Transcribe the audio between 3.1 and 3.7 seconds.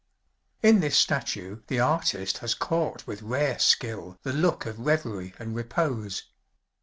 rare